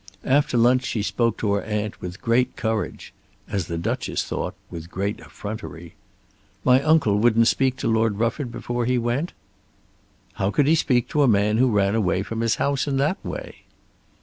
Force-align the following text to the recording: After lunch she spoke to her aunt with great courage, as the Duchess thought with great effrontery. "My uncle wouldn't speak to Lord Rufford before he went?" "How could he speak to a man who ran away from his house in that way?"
After 0.25 0.57
lunch 0.57 0.83
she 0.83 1.03
spoke 1.03 1.37
to 1.37 1.53
her 1.53 1.61
aunt 1.61 2.01
with 2.01 2.23
great 2.23 2.55
courage, 2.55 3.13
as 3.47 3.67
the 3.67 3.77
Duchess 3.77 4.23
thought 4.23 4.55
with 4.71 4.89
great 4.89 5.19
effrontery. 5.19 5.93
"My 6.63 6.81
uncle 6.81 7.19
wouldn't 7.19 7.47
speak 7.47 7.75
to 7.77 7.87
Lord 7.87 8.17
Rufford 8.17 8.51
before 8.51 8.85
he 8.87 8.97
went?" 8.97 9.33
"How 10.33 10.49
could 10.49 10.65
he 10.65 10.73
speak 10.73 11.07
to 11.09 11.21
a 11.21 11.27
man 11.27 11.57
who 11.57 11.69
ran 11.69 11.93
away 11.93 12.23
from 12.23 12.41
his 12.41 12.55
house 12.55 12.87
in 12.87 12.97
that 12.97 13.23
way?" 13.23 13.57